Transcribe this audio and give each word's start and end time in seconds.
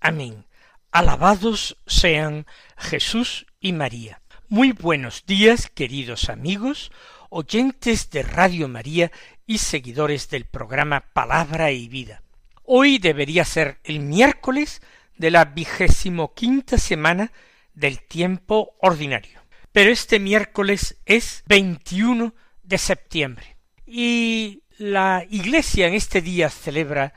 Amén. 0.00 0.46
Alabados 0.92 1.76
sean 1.86 2.46
Jesús 2.76 3.46
y 3.60 3.72
María. 3.72 4.22
Muy 4.48 4.72
buenos 4.72 5.26
días, 5.26 5.68
queridos 5.68 6.28
amigos, 6.28 6.92
oyentes 7.30 8.08
de 8.10 8.22
Radio 8.22 8.68
María 8.68 9.10
y 9.44 9.58
seguidores 9.58 10.30
del 10.30 10.44
programa 10.44 11.00
Palabra 11.12 11.72
y 11.72 11.88
Vida. 11.88 12.22
Hoy 12.62 12.98
debería 12.98 13.44
ser 13.44 13.80
el 13.82 14.00
miércoles 14.00 14.82
de 15.16 15.32
la 15.32 15.46
vigésimo 15.46 16.32
quinta 16.32 16.78
semana 16.78 17.32
del 17.74 18.00
tiempo 18.00 18.76
ordinario. 18.80 19.42
Pero 19.72 19.90
este 19.90 20.20
miércoles 20.20 20.96
es 21.06 21.42
21 21.46 22.34
de 22.62 22.78
septiembre. 22.78 23.56
Y 23.84 24.62
la 24.78 25.26
Iglesia 25.28 25.88
en 25.88 25.94
este 25.94 26.22
día 26.22 26.50
celebra 26.50 27.14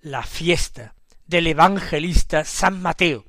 la 0.00 0.22
fiesta 0.22 0.94
del 1.32 1.46
evangelista 1.46 2.44
San 2.44 2.82
Mateo, 2.82 3.24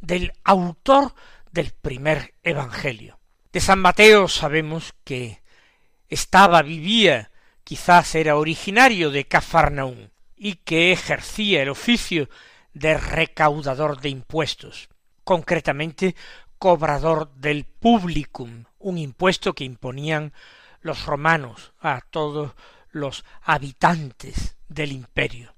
del 0.00 0.32
autor 0.44 1.12
del 1.50 1.72
primer 1.72 2.34
Evangelio. 2.44 3.18
De 3.52 3.60
San 3.60 3.80
Mateo 3.80 4.28
sabemos 4.28 4.94
que 5.02 5.42
estaba, 6.08 6.62
vivía, 6.62 7.32
quizás 7.64 8.14
era 8.14 8.36
originario 8.36 9.10
de 9.10 9.26
Cafarnaún, 9.26 10.12
y 10.36 10.54
que 10.54 10.92
ejercía 10.92 11.60
el 11.62 11.70
oficio 11.70 12.30
de 12.74 12.96
recaudador 12.96 14.00
de 14.00 14.10
impuestos, 14.10 14.88
concretamente 15.24 16.14
cobrador 16.60 17.34
del 17.34 17.64
publicum, 17.64 18.66
un 18.78 18.98
impuesto 18.98 19.52
que 19.52 19.64
imponían 19.64 20.32
los 20.80 21.06
romanos 21.06 21.72
a 21.80 22.02
todos 22.08 22.52
los 22.92 23.24
habitantes 23.42 24.56
del 24.68 24.92
imperio. 24.92 25.57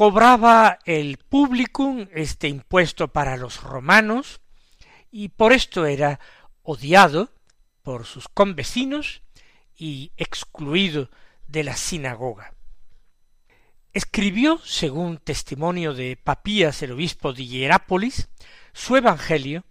Cobraba 0.00 0.78
el 0.86 1.18
publicum 1.18 2.08
este 2.14 2.48
impuesto 2.48 3.08
para 3.08 3.36
los 3.36 3.62
romanos 3.62 4.40
y 5.10 5.28
por 5.28 5.52
esto 5.52 5.84
era 5.84 6.20
odiado 6.62 7.34
por 7.82 8.06
sus 8.06 8.26
convecinos 8.26 9.20
y 9.76 10.12
excluido 10.16 11.10
de 11.48 11.64
la 11.64 11.76
sinagoga. 11.76 12.54
Escribió, 13.92 14.56
según 14.64 15.18
testimonio 15.18 15.92
de 15.92 16.16
Papías, 16.16 16.82
el 16.82 16.92
obispo 16.92 17.34
de 17.34 17.44
Hierápolis, 17.44 18.30
su 18.72 18.96
evangelio 18.96 19.66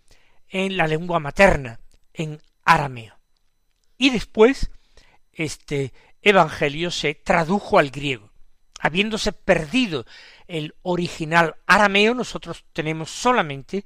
en 0.47 0.77
la 0.77 0.85
lengua 0.85 1.19
materna, 1.19 1.79
en 2.13 2.39
arameo. 2.65 3.17
Y 3.97 4.11
después 4.11 4.69
este 5.33 5.91
evangelio 6.21 6.91
se 6.91 7.15
tradujo 7.15 7.79
al 7.79 7.89
griego. 7.89 8.28
Habiéndose 8.79 9.33
perdido 9.33 10.05
el 10.47 10.73
original 10.81 11.57
arameo, 11.67 12.13
nosotros 12.13 12.65
tenemos 12.71 13.11
solamente 13.11 13.85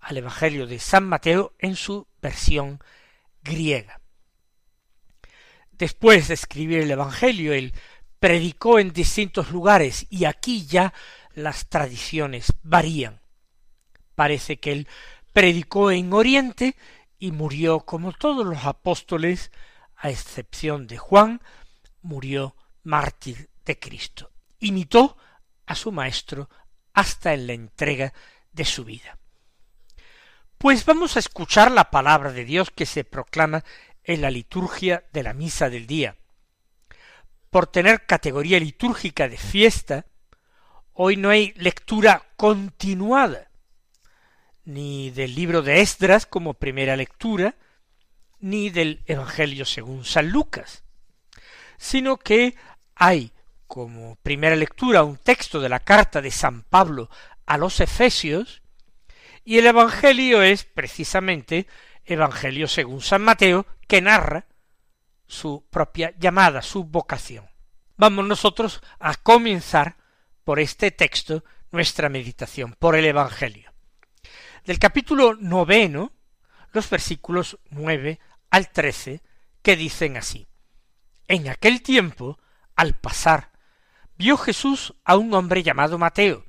al 0.00 0.16
evangelio 0.16 0.66
de 0.66 0.78
San 0.78 1.06
Mateo 1.06 1.52
en 1.58 1.76
su 1.76 2.06
versión 2.22 2.80
griega. 3.42 4.00
Después 5.72 6.28
de 6.28 6.34
escribir 6.34 6.80
el 6.80 6.90
evangelio, 6.90 7.52
él 7.52 7.74
predicó 8.18 8.78
en 8.78 8.92
distintos 8.92 9.50
lugares 9.50 10.06
y 10.08 10.24
aquí 10.24 10.66
ya 10.66 10.94
las 11.34 11.68
tradiciones 11.68 12.52
varían. 12.62 13.20
Parece 14.14 14.58
que 14.58 14.72
él 14.72 14.88
predicó 15.32 15.90
en 15.90 16.12
Oriente 16.12 16.76
y 17.18 17.32
murió 17.32 17.80
como 17.80 18.12
todos 18.12 18.46
los 18.46 18.64
apóstoles, 18.64 19.52
a 19.96 20.08
excepción 20.08 20.86
de 20.86 20.96
Juan, 20.96 21.42
murió 22.00 22.56
mártir 22.82 23.49
de 23.70 23.78
Cristo. 23.78 24.30
Imitó 24.58 25.16
a 25.66 25.74
su 25.74 25.92
maestro 25.92 26.50
hasta 26.92 27.32
en 27.32 27.46
la 27.46 27.52
entrega 27.52 28.12
de 28.52 28.64
su 28.64 28.84
vida. 28.84 29.16
Pues 30.58 30.84
vamos 30.84 31.16
a 31.16 31.20
escuchar 31.20 31.70
la 31.70 31.90
palabra 31.90 32.32
de 32.32 32.44
Dios 32.44 32.70
que 32.70 32.84
se 32.84 33.04
proclama 33.04 33.64
en 34.02 34.20
la 34.22 34.30
liturgia 34.30 35.04
de 35.12 35.22
la 35.22 35.34
misa 35.34 35.70
del 35.70 35.86
día. 35.86 36.16
Por 37.48 37.68
tener 37.68 38.06
categoría 38.06 38.58
litúrgica 38.58 39.28
de 39.28 39.38
fiesta, 39.38 40.06
hoy 40.92 41.16
no 41.16 41.30
hay 41.30 41.52
lectura 41.56 42.26
continuada, 42.36 43.50
ni 44.64 45.10
del 45.10 45.36
libro 45.36 45.62
de 45.62 45.80
Esdras 45.80 46.26
como 46.26 46.54
primera 46.54 46.96
lectura, 46.96 47.54
ni 48.40 48.70
del 48.70 49.02
Evangelio 49.06 49.64
según 49.64 50.04
San 50.04 50.30
Lucas 50.30 50.82
sino 51.80 52.18
que 52.18 52.56
hay 52.94 53.32
como 53.70 54.16
primera 54.16 54.56
lectura 54.56 55.04
un 55.04 55.16
texto 55.16 55.60
de 55.60 55.68
la 55.68 55.78
carta 55.78 56.20
de 56.20 56.32
San 56.32 56.62
Pablo 56.62 57.08
a 57.46 57.56
los 57.56 57.78
Efesios, 57.78 58.62
y 59.44 59.58
el 59.58 59.68
Evangelio 59.68 60.42
es 60.42 60.64
precisamente 60.64 61.68
Evangelio 62.04 62.66
según 62.66 63.00
San 63.00 63.22
Mateo, 63.22 63.64
que 63.86 64.02
narra 64.02 64.46
su 65.28 65.64
propia 65.70 66.12
llamada, 66.18 66.62
su 66.62 66.82
vocación. 66.82 67.48
Vamos 67.96 68.26
nosotros 68.26 68.82
a 68.98 69.14
comenzar 69.14 69.98
por 70.42 70.58
este 70.58 70.90
texto 70.90 71.44
nuestra 71.70 72.08
meditación, 72.08 72.74
por 72.76 72.96
el 72.96 73.04
Evangelio. 73.04 73.72
Del 74.64 74.80
capítulo 74.80 75.36
noveno, 75.36 76.10
los 76.72 76.90
versículos 76.90 77.60
nueve 77.70 78.18
al 78.50 78.70
trece, 78.70 79.22
que 79.62 79.76
dicen 79.76 80.16
así. 80.16 80.48
En 81.28 81.48
aquel 81.48 81.82
tiempo, 81.82 82.40
al 82.74 82.94
pasar, 82.94 83.49
vio 84.20 84.36
Jesús 84.36 84.92
a 85.02 85.16
un 85.16 85.32
hombre 85.32 85.62
llamado 85.62 85.96
Mateo, 85.96 86.44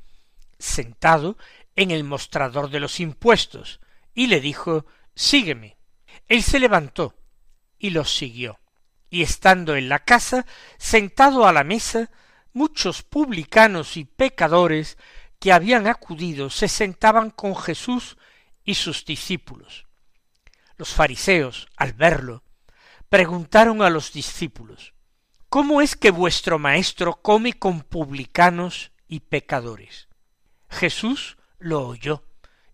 sentado 0.60 1.38
en 1.78 1.90
el 1.92 2.04
mostrador 2.04 2.70
de 2.70 2.82
los 2.82 3.00
impuestos, 3.00 3.80
y 4.14 4.28
le 4.28 4.42
dijo 4.42 4.86
Sígueme. 5.16 5.78
Él 6.28 6.44
se 6.44 6.60
levantó 6.60 7.16
y 7.80 7.92
los 7.92 8.14
siguió. 8.14 8.60
Y 9.10 9.22
estando 9.22 9.78
en 9.78 9.88
la 9.88 10.00
casa, 10.00 10.46
sentado 10.78 11.48
a 11.48 11.54
la 11.54 11.64
mesa, 11.64 12.12
muchos 12.52 13.04
publicanos 13.04 13.96
y 13.96 14.04
pecadores 14.04 14.98
que 15.40 15.54
habían 15.54 15.88
acudido 15.88 16.50
se 16.50 16.68
sentaban 16.68 17.30
con 17.30 17.56
Jesús 17.56 18.18
y 18.66 18.76
sus 18.76 19.06
discípulos. 19.06 19.88
Los 20.76 20.94
fariseos, 20.94 21.70
al 21.78 21.94
verlo, 21.94 22.44
preguntaron 23.08 23.82
a 23.82 23.90
los 23.90 24.12
discípulos, 24.12 24.94
¿Cómo 25.52 25.82
es 25.82 25.98
que 25.98 26.12
vuestro 26.12 26.60
maestro 26.60 27.22
come 27.22 27.52
con 27.60 27.82
publicanos 27.82 28.94
y 29.10 29.20
pecadores? 29.20 30.08
Jesús 30.70 31.36
lo 31.60 31.86
oyó 31.86 32.24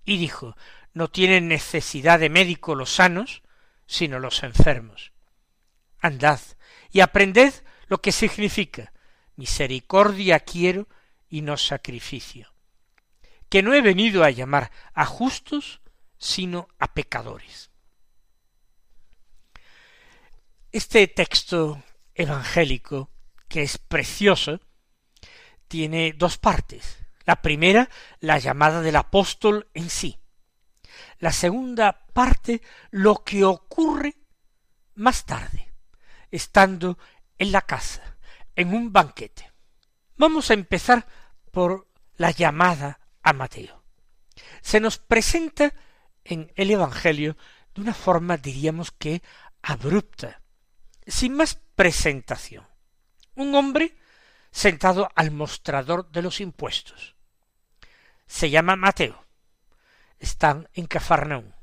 y 0.06 0.20
dijo, 0.20 0.56
No 0.94 1.10
tienen 1.10 1.48
necesidad 1.48 2.20
de 2.20 2.30
médico 2.30 2.76
los 2.76 2.94
sanos, 2.94 3.42
sino 3.88 4.20
los 4.20 4.44
enfermos. 4.44 5.12
Andad 6.02 6.40
y 6.92 7.00
aprended 7.00 7.52
lo 7.88 8.00
que 8.00 8.12
significa 8.12 8.94
misericordia 9.38 10.40
quiero 10.42 10.88
y 11.30 11.42
no 11.42 11.58
sacrificio, 11.58 12.54
que 13.50 13.64
no 13.64 13.74
he 13.74 13.82
venido 13.82 14.24
a 14.24 14.30
llamar 14.30 14.70
a 14.94 15.08
justos, 15.08 15.82
sino 16.20 16.68
a 16.78 16.94
pecadores. 16.94 17.72
Este 20.72 21.08
texto 21.08 21.82
evangélico, 22.18 23.12
que 23.48 23.64
es 23.64 23.78
precioso, 23.78 24.60
tiene 25.68 26.14
dos 26.14 26.38
partes. 26.38 26.98
La 27.26 27.42
primera, 27.42 27.90
la 28.20 28.40
llamada 28.40 28.82
del 28.82 28.96
apóstol 28.96 29.70
en 29.74 29.90
sí. 29.90 30.20
La 31.20 31.32
segunda 31.32 32.06
parte, 32.14 32.62
lo 32.90 33.24
que 33.24 33.44
ocurre 33.44 34.16
más 34.96 35.26
tarde, 35.26 35.74
estando 36.32 36.98
en 37.38 37.52
la 37.52 37.62
casa, 37.62 38.18
en 38.56 38.74
un 38.74 38.92
banquete. 38.92 39.52
Vamos 40.16 40.50
a 40.50 40.56
empezar 40.56 41.06
por 41.52 41.88
la 42.16 42.32
llamada 42.32 43.00
a 43.22 43.34
Mateo. 43.34 43.84
Se 44.62 44.80
nos 44.80 44.98
presenta 44.98 45.74
en 46.24 46.52
el 46.56 46.72
Evangelio 46.72 47.38
de 47.76 47.82
una 47.82 47.94
forma, 47.94 48.38
diríamos 48.38 48.92
que, 48.92 49.22
abrupta, 49.62 50.42
sin 51.06 51.36
más 51.36 51.60
presentación. 51.78 52.68
Un 53.36 53.54
hombre 53.54 53.96
sentado 54.50 55.10
al 55.14 55.30
mostrador 55.30 56.10
de 56.10 56.24
los 56.24 56.42
impuestos. 56.42 57.16
se 58.26 58.50
llama 58.50 58.76
Mateo. 58.76 59.24
Están 60.18 60.68
en 60.74 60.88
Cafarnaúm. 60.88 61.54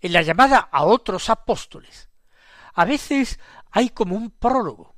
En 0.00 0.12
la 0.14 0.22
llamada 0.22 0.58
a 0.58 0.84
otros 0.84 1.28
apóstoles, 1.28 2.08
a 2.72 2.86
veces 2.86 3.38
hay 3.70 3.90
como 3.90 4.16
un 4.16 4.30
prólogo, 4.30 4.96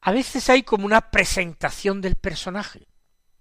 a 0.00 0.10
veces 0.10 0.50
hay 0.50 0.64
como 0.64 0.84
una 0.84 1.10
presentación 1.12 2.00
del 2.00 2.16
personaje, 2.16 2.88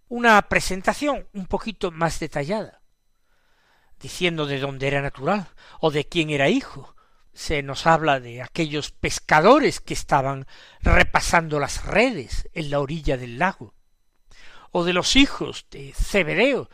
una 0.07 0.39
presentación 0.43 1.27
un 1.33 1.47
poquito 1.47 1.91
más 1.91 2.19
detallada, 2.19 2.81
diciendo 3.99 4.45
de 4.45 4.59
dónde 4.59 4.87
era 4.87 5.01
natural 5.01 5.47
o 5.79 5.89
de 5.89 6.07
quién 6.07 6.29
era 6.29 6.47
hijo. 6.47 6.94
Se 7.35 7.61
nos 7.61 7.85
habla 7.85 8.19
de 8.19 8.41
aquellos 8.41 8.91
pescadores 8.91 9.81
que 9.81 9.93
estaban 9.93 10.47
repasando 10.81 11.59
las 11.59 11.85
redes 11.85 12.49
en 12.53 12.71
la 12.71 12.79
orilla 12.79 13.17
del 13.17 13.37
lago, 13.37 13.75
o 14.71 14.85
de 14.85 14.93
los 14.93 15.15
hijos 15.15 15.67
de 15.69 15.93
Zebedeo 15.93 16.69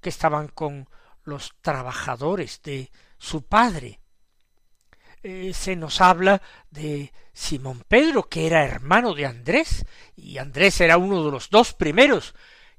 que 0.00 0.08
estaban 0.08 0.48
con 0.48 0.88
los 1.22 1.54
trabajadores 1.62 2.60
de 2.62 2.90
su 3.18 3.42
padre. 3.46 4.00
Eh, 5.22 5.52
se 5.54 5.76
nos 5.76 6.00
habla 6.00 6.42
de 6.70 7.12
Simón 7.32 7.84
Pedro, 7.86 8.28
que 8.28 8.46
era 8.46 8.64
hermano 8.64 9.14
de 9.14 9.26
Andrés, 9.26 9.86
y 10.16 10.38
Andrés 10.38 10.80
era 10.80 10.96
uno 10.96 11.24
de 11.24 11.30
los 11.30 11.50
dos 11.50 11.72
primeros 11.72 12.34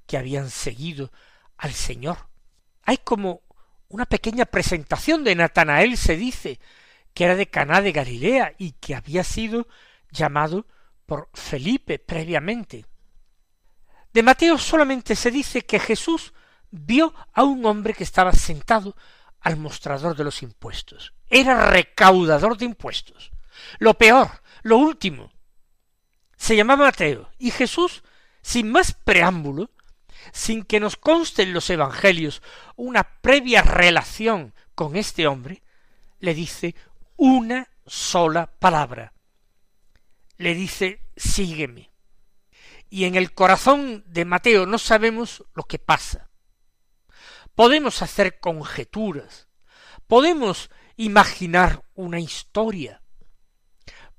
que 0.05 0.17
habían 0.17 0.49
seguido 0.49 1.13
al 1.55 1.71
Señor. 1.71 2.27
Hay 2.83 2.97
como 2.97 3.43
una 3.87 4.05
pequeña 4.05 4.45
presentación 4.45 5.23
de 5.23 5.35
Natanael, 5.35 5.95
se 5.95 6.17
dice, 6.17 6.59
que 7.13 7.25
era 7.25 7.35
de 7.35 7.49
Caná 7.49 7.81
de 7.81 7.91
Galilea 7.91 8.55
y 8.57 8.73
que 8.73 8.95
había 8.95 9.23
sido 9.23 9.67
llamado 10.11 10.65
por 11.05 11.29
Felipe 11.33 11.99
previamente. 11.99 12.85
De 14.13 14.23
Mateo 14.23 14.57
solamente 14.57 15.15
se 15.15 15.31
dice 15.31 15.65
que 15.65 15.79
Jesús 15.79 16.33
vio 16.69 17.13
a 17.33 17.43
un 17.43 17.65
hombre 17.65 17.93
que 17.93 18.03
estaba 18.03 18.31
sentado 18.33 18.95
al 19.39 19.57
mostrador 19.57 20.15
de 20.15 20.23
los 20.23 20.41
impuestos. 20.43 21.13
Era 21.29 21.69
recaudador 21.69 22.57
de 22.57 22.65
impuestos. 22.65 23.31
Lo 23.79 23.93
peor, 23.93 24.29
lo 24.63 24.77
último. 24.77 25.31
Se 26.37 26.55
llamaba 26.55 26.85
Mateo, 26.85 27.29
y 27.37 27.51
Jesús, 27.51 28.03
sin 28.41 28.71
más 28.71 28.93
preámbulo, 28.93 29.69
sin 30.31 30.63
que 30.63 30.79
nos 30.79 30.95
conste 30.95 31.43
en 31.43 31.53
los 31.53 31.69
evangelios 31.69 32.41
una 32.75 33.03
previa 33.03 33.61
relación 33.61 34.53
con 34.75 34.95
este 34.95 35.27
hombre, 35.27 35.61
le 36.19 36.33
dice 36.33 36.75
una 37.23 37.69
sola 37.85 38.47
palabra. 38.47 39.13
Le 40.37 40.55
dice 40.55 41.05
sígueme. 41.15 41.91
Y 42.89 43.05
en 43.05 43.13
el 43.13 43.35
corazón 43.35 44.03
de 44.07 44.25
Mateo 44.25 44.65
no 44.65 44.79
sabemos 44.79 45.45
lo 45.53 45.61
que 45.61 45.77
pasa. 45.77 46.31
Podemos 47.53 48.01
hacer 48.01 48.39
conjeturas, 48.39 49.47
podemos 50.07 50.71
imaginar 50.97 51.83
una 51.93 52.19
historia, 52.19 53.03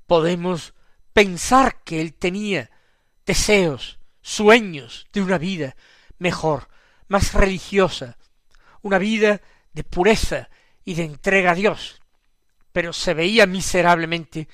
podemos 0.07 0.73
pensar 1.11 1.83
que 1.83 1.99
él 1.99 2.13
tenía 2.13 2.71
deseos, 3.25 3.99
sueños 4.21 5.07
de 5.11 5.21
una 5.21 5.37
vida 5.37 5.75
mejor, 6.19 6.69
más 7.09 7.33
religiosa, 7.33 8.17
una 8.81 8.97
vida 8.97 9.41
de 9.73 9.83
pureza 9.83 10.49
y 10.85 10.93
de 10.93 11.03
entrega 11.03 11.51
a 11.51 11.55
Dios, 11.55 11.99
pero 12.73 12.91
se 12.91 13.13
veía 13.13 13.45
miserablemente 13.45 14.49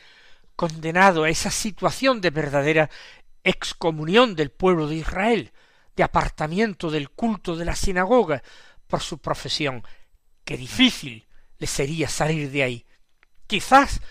condenado 0.55 1.23
a 1.23 1.29
esa 1.29 1.49
situación 1.49 2.21
de 2.21 2.29
verdadera 2.29 2.89
excomunión 3.43 4.35
del 4.35 4.51
pueblo 4.51 4.87
de 4.87 4.97
Israel, 4.97 5.53
de 5.95 6.03
apartamiento 6.03 6.91
del 6.91 7.09
culto 7.09 7.55
de 7.55 7.65
la 7.65 7.75
sinagoga 7.75 8.43
por 8.87 9.01
su 9.01 9.19
profesión. 9.19 9.83
Qué 10.43 10.57
difícil 10.57 11.25
le 11.57 11.65
sería 11.65 12.09
salir 12.09 12.51
de 12.51 12.63
ahí. 12.63 12.85
Quizás, 13.47 14.01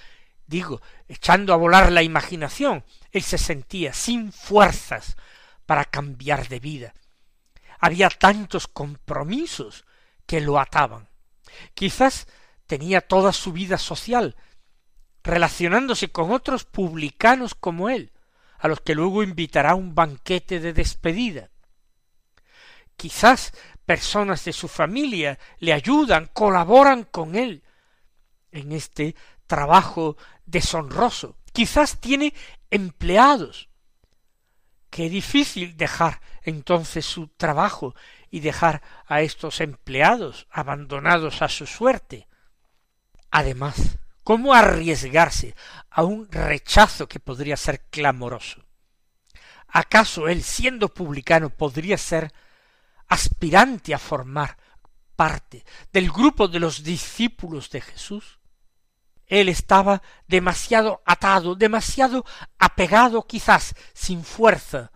digo, 0.47 0.81
echando 1.07 1.53
a 1.53 1.57
volar 1.57 1.93
la 1.93 2.03
imaginación, 2.03 2.85
él 3.13 3.23
se 3.23 3.39
sentía 3.39 3.93
sin 3.93 4.33
fuerzas 4.33 5.17
para 5.67 5.85
cambiar 5.85 6.49
de 6.49 6.61
vida. 6.61 6.95
Había 7.79 8.09
tantos 8.09 8.67
compromisos 8.67 9.85
que 10.27 10.41
lo 10.41 10.59
ataban. 10.59 11.09
Quizás 11.75 12.27
tenía 12.69 13.01
toda 13.01 13.33
su 13.33 13.53
vida 13.53 13.79
social, 13.79 14.37
relacionándose 15.25 16.13
con 16.13 16.31
otros 16.31 16.65
publicanos 16.65 17.57
como 17.57 17.89
él, 17.89 18.13
a 18.59 18.69
los 18.69 18.81
que 18.81 18.95
luego 18.95 19.25
invitará 19.25 19.71
a 19.71 19.75
un 19.75 19.97
banquete 19.97 20.61
de 20.61 20.73
despedida. 20.73 21.51
Quizás 22.97 23.53
personas 23.85 24.45
de 24.45 24.53
su 24.53 24.69
familia 24.69 25.39
le 25.59 25.73
ayudan, 25.73 26.29
colaboran 26.33 27.05
con 27.05 27.35
él 27.35 27.63
en 28.53 28.73
este 28.73 29.17
trabajo 29.47 30.17
deshonroso. 30.45 31.37
Quizás 31.53 32.01
tiene 32.01 32.35
empleados. 32.71 33.69
Qué 34.91 35.09
difícil 35.09 35.77
dejar 35.77 36.21
entonces 36.43 37.07
su 37.07 37.29
trabajo 37.29 37.95
y 38.31 38.41
dejar 38.41 38.83
a 39.07 39.23
estos 39.23 39.61
empleados 39.61 40.47
abandonados 40.51 41.41
a 41.41 41.49
su 41.49 41.67
suerte. 41.67 42.29
Además, 43.31 43.99
¿cómo 44.23 44.55
arriesgarse 44.55 45.55
a 45.91 46.03
un 46.03 46.31
rechazo 46.31 47.09
que 47.09 47.21
podría 47.21 47.57
ser 47.57 47.87
clamoroso? 47.91 48.65
¿Acaso 49.69 50.29
él, 50.29 50.43
siendo 50.43 50.89
publicano, 50.89 51.51
podría 51.51 51.99
ser 51.99 52.33
aspirante 53.07 53.95
a 53.95 53.99
formar 53.99 54.57
parte 55.17 55.65
del 55.93 56.11
grupo 56.11 56.49
de 56.49 56.61
los 56.61 56.83
discípulos 56.83 57.71
de 57.71 57.83
Jesús? 57.83 58.39
Él 59.27 59.51
estaba 59.51 60.03
demasiado 60.27 61.03
atado, 61.05 61.55
demasiado 61.55 62.25
apegado, 62.59 63.27
quizás 63.27 63.75
sin 63.93 64.25
fuerza, 64.25 64.91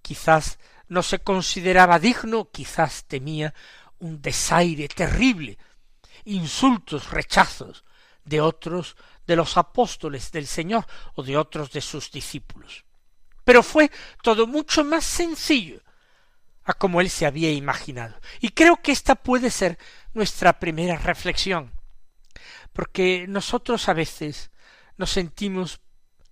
quizás 0.00 0.58
no 0.88 1.02
se 1.02 1.18
consideraba 1.18 1.98
digno, 1.98 2.50
quizás 2.50 3.04
temía 3.04 3.54
un 3.98 4.22
desaire 4.22 4.88
terrible, 4.88 5.58
insultos, 6.24 7.10
rechazos 7.10 7.84
de 8.24 8.40
otros 8.40 8.96
de 9.26 9.36
los 9.36 9.56
apóstoles 9.56 10.30
del 10.32 10.46
Señor 10.46 10.86
o 11.14 11.22
de 11.22 11.36
otros 11.36 11.72
de 11.72 11.80
sus 11.80 12.10
discípulos. 12.10 12.84
Pero 13.44 13.62
fue 13.62 13.90
todo 14.22 14.46
mucho 14.46 14.84
más 14.84 15.04
sencillo 15.04 15.82
a 16.64 16.74
como 16.74 17.00
él 17.00 17.10
se 17.10 17.26
había 17.26 17.52
imaginado. 17.52 18.20
Y 18.40 18.50
creo 18.50 18.76
que 18.76 18.92
esta 18.92 19.14
puede 19.14 19.50
ser 19.50 19.78
nuestra 20.12 20.58
primera 20.58 20.96
reflexión 20.96 21.72
porque 22.72 23.26
nosotros 23.28 23.88
a 23.88 23.92
veces 23.92 24.50
nos 24.96 25.10
sentimos 25.10 25.80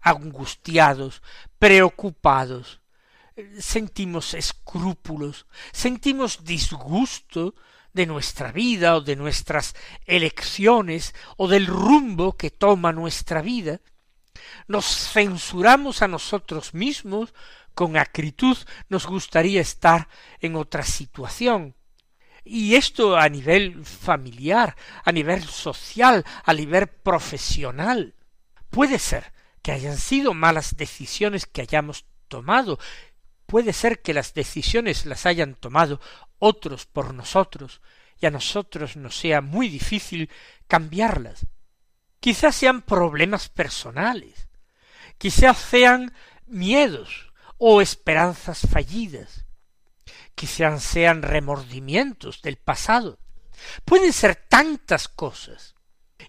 angustiados, 0.00 1.22
preocupados, 1.58 2.80
sentimos 3.58 4.34
escrúpulos, 4.34 5.46
sentimos 5.72 6.44
disgusto 6.44 7.54
de 7.98 8.06
nuestra 8.06 8.52
vida 8.52 8.94
o 8.94 9.00
de 9.00 9.16
nuestras 9.16 9.74
elecciones 10.06 11.16
o 11.36 11.48
del 11.48 11.66
rumbo 11.66 12.36
que 12.36 12.52
toma 12.52 12.92
nuestra 12.92 13.42
vida, 13.42 13.80
nos 14.68 14.86
censuramos 14.86 16.00
a 16.00 16.06
nosotros 16.06 16.74
mismos 16.74 17.34
con 17.74 17.96
acritud, 17.96 18.56
nos 18.88 19.04
gustaría 19.04 19.60
estar 19.60 20.08
en 20.38 20.54
otra 20.54 20.84
situación, 20.84 21.74
y 22.44 22.76
esto 22.76 23.16
a 23.16 23.28
nivel 23.28 23.84
familiar, 23.84 24.76
a 25.04 25.10
nivel 25.10 25.42
social, 25.42 26.24
a 26.44 26.54
nivel 26.54 26.86
profesional. 26.86 28.14
Puede 28.70 29.00
ser 29.00 29.32
que 29.60 29.72
hayan 29.72 29.98
sido 29.98 30.34
malas 30.34 30.76
decisiones 30.76 31.46
que 31.46 31.62
hayamos 31.62 32.04
tomado, 32.28 32.78
puede 33.46 33.72
ser 33.72 34.02
que 34.02 34.14
las 34.14 34.34
decisiones 34.34 35.04
las 35.04 35.26
hayan 35.26 35.56
tomado 35.56 36.00
otros 36.38 36.86
por 36.86 37.14
nosotros, 37.14 37.80
y 38.20 38.26
a 38.26 38.30
nosotros 38.30 38.96
nos 38.96 39.16
sea 39.16 39.40
muy 39.40 39.68
difícil 39.68 40.30
cambiarlas. 40.66 41.46
Quizás 42.20 42.56
sean 42.56 42.82
problemas 42.82 43.48
personales, 43.48 44.48
quizás 45.18 45.58
sean 45.58 46.12
miedos 46.46 47.32
o 47.58 47.80
esperanzas 47.80 48.60
fallidas, 48.70 49.44
quizás 50.34 50.82
sean 50.82 51.22
remordimientos 51.22 52.42
del 52.42 52.56
pasado. 52.56 53.18
Pueden 53.84 54.12
ser 54.12 54.36
tantas 54.48 55.08
cosas. 55.08 55.74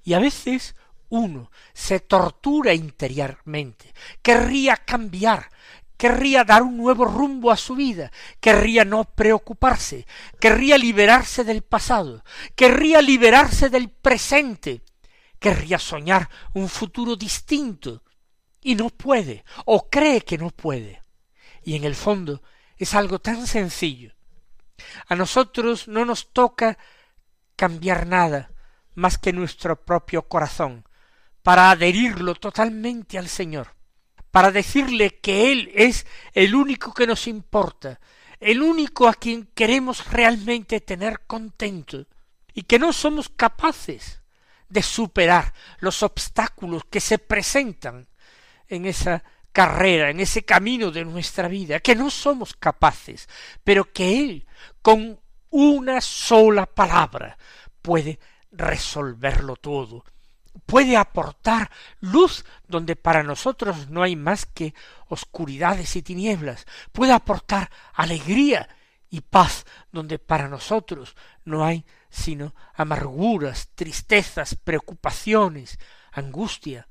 Y 0.03 0.13
a 0.13 0.19
veces 0.19 0.75
uno 1.09 1.51
se 1.73 1.99
tortura 1.99 2.73
interiormente, 2.73 3.93
querría 4.21 4.77
cambiar, 4.77 5.49
querría 5.99 6.45
dar 6.45 6.61
un 6.61 6.77
nuevo 6.77 7.03
rumbo 7.03 7.51
a 7.51 7.57
su 7.57 7.75
vida, 7.75 8.09
querría 8.39 8.85
no 8.85 9.03
preocuparse, 9.03 10.07
querría 10.39 10.77
liberarse 10.77 11.43
del 11.43 11.61
pasado, 11.61 12.23
querría 12.55 13.01
liberarse 13.01 13.69
del 13.69 13.89
presente, 13.89 14.81
querría 15.39 15.77
soñar 15.77 16.29
un 16.53 16.69
futuro 16.69 17.17
distinto, 17.17 18.01
y 18.61 18.75
no 18.75 18.89
puede, 18.89 19.43
o 19.65 19.89
cree 19.89 20.21
que 20.21 20.37
no 20.37 20.51
puede. 20.51 21.03
Y 21.63 21.75
en 21.75 21.83
el 21.83 21.95
fondo 21.95 22.41
es 22.77 22.93
algo 22.93 23.19
tan 23.19 23.45
sencillo. 23.45 24.13
A 25.09 25.15
nosotros 25.15 25.89
no 25.89 26.05
nos 26.05 26.31
toca 26.31 26.77
cambiar 27.57 28.07
nada 28.07 28.51
más 28.95 29.17
que 29.17 29.33
nuestro 29.33 29.83
propio 29.83 30.29
corazón, 30.29 30.85
para 31.43 31.71
adherirlo 31.71 32.35
totalmente 32.35 33.17
al 33.17 33.27
Señor, 33.27 33.75
para 34.31 34.51
decirle 34.51 35.19
que 35.19 35.51
Él 35.51 35.71
es 35.73 36.05
el 36.33 36.55
único 36.55 36.93
que 36.93 37.07
nos 37.07 37.27
importa, 37.27 37.99
el 38.39 38.61
único 38.61 39.07
a 39.07 39.13
quien 39.13 39.47
queremos 39.53 40.09
realmente 40.11 40.81
tener 40.81 41.21
contento, 41.25 42.05
y 42.53 42.63
que 42.63 42.79
no 42.79 42.93
somos 42.93 43.29
capaces 43.29 44.21
de 44.67 44.83
superar 44.83 45.53
los 45.79 46.03
obstáculos 46.03 46.83
que 46.89 46.99
se 46.99 47.17
presentan 47.17 48.07
en 48.67 48.85
esa 48.85 49.23
carrera, 49.51 50.09
en 50.09 50.19
ese 50.19 50.43
camino 50.43 50.91
de 50.91 51.05
nuestra 51.05 51.47
vida, 51.47 51.79
que 51.79 51.95
no 51.95 52.09
somos 52.09 52.53
capaces, 52.53 53.27
pero 53.63 53.91
que 53.91 54.19
Él, 54.23 54.47
con 54.81 55.19
una 55.49 56.01
sola 56.01 56.65
palabra, 56.67 57.37
puede 57.81 58.19
resolverlo 58.51 59.55
todo, 59.55 60.03
puede 60.65 60.97
aportar 60.97 61.71
luz 61.99 62.45
donde 62.67 62.95
para 62.95 63.23
nosotros 63.23 63.89
no 63.89 64.03
hay 64.03 64.15
más 64.15 64.45
que 64.45 64.73
oscuridades 65.07 65.95
y 65.95 66.01
tinieblas, 66.01 66.65
puede 66.91 67.13
aportar 67.13 67.71
alegría 67.93 68.69
y 69.09 69.21
paz 69.21 69.65
donde 69.91 70.19
para 70.19 70.47
nosotros 70.47 71.15
no 71.43 71.65
hay 71.65 71.85
sino 72.09 72.55
amarguras, 72.73 73.69
tristezas, 73.75 74.55
preocupaciones, 74.55 75.79
angustia. 76.11 76.87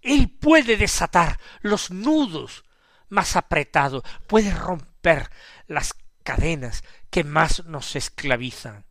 Él 0.00 0.30
puede 0.30 0.76
desatar 0.76 1.38
los 1.60 1.90
nudos 1.90 2.64
más 3.08 3.36
apretados, 3.36 4.02
puede 4.26 4.52
romper 4.52 5.30
las 5.66 5.94
cadenas 6.22 6.82
que 7.10 7.24
más 7.24 7.64
nos 7.66 7.96
esclavizan. 7.96 8.84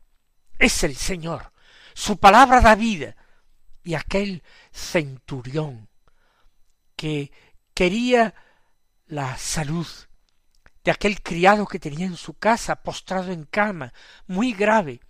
Es 0.60 0.84
el 0.84 0.96
Señor. 0.96 1.51
Su 1.93 2.20
palabra 2.20 2.62
da 2.62 2.75
vida. 2.75 3.15
Y 3.84 3.96
aquel 3.96 4.44
centurión 4.72 5.90
que 6.96 7.32
quería 7.74 8.36
la 9.08 9.38
salud 9.38 9.88
de 10.84 10.92
aquel 10.92 11.22
criado 11.22 11.66
que 11.68 11.80
tenía 11.80 12.06
en 12.06 12.18
su 12.18 12.34
casa, 12.34 12.84
postrado 12.84 13.32
en 13.32 13.44
cama, 13.44 13.94
muy 14.28 14.54
grave, 14.54 15.02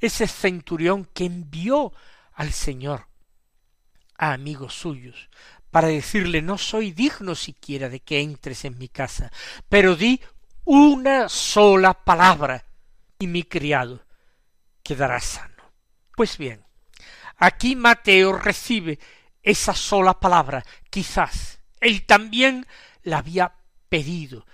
ese 0.00 0.26
centurión 0.26 1.04
que 1.04 1.24
envió 1.24 1.92
al 2.32 2.52
Señor 2.52 3.08
a 4.16 4.32
amigos 4.32 4.74
suyos 4.74 5.28
para 5.70 5.88
decirle 5.88 6.40
no 6.40 6.56
soy 6.56 6.92
digno 6.92 7.34
siquiera 7.34 7.88
de 7.88 8.00
que 8.00 8.20
entres 8.20 8.64
en 8.64 8.78
mi 8.78 8.88
casa, 8.88 9.32
pero 9.68 9.96
di 9.96 10.20
una 10.64 11.28
sola 11.28 11.94
palabra 11.94 12.64
y 13.18 13.26
mi 13.26 13.42
criado 13.42 14.04
quedará 14.82 15.20
sano. 15.20 15.62
Pues 16.16 16.38
bien, 16.38 16.64
aquí 17.36 17.76
Mateo 17.76 18.32
recibe 18.38 18.98
esa 19.42 19.74
sola 19.74 20.18
palabra, 20.18 20.64
quizás 20.90 21.60
él 21.80 22.06
también 22.06 22.66
la 23.02 23.18
había 23.18 23.54
pedido 23.88 24.46